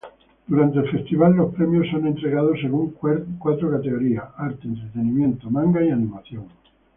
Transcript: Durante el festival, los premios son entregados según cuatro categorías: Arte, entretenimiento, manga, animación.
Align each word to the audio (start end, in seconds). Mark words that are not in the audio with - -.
Durante 0.47 0.79
el 0.79 0.89
festival, 0.89 1.33
los 1.35 1.53
premios 1.53 1.85
son 1.91 2.07
entregados 2.07 2.57
según 2.59 2.89
cuatro 2.93 3.69
categorías: 3.69 4.23
Arte, 4.35 4.67
entretenimiento, 4.67 5.51
manga, 5.51 5.79
animación. 5.79 6.45